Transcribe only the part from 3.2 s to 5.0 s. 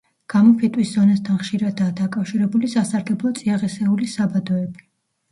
წიაღისეულის საბადოები.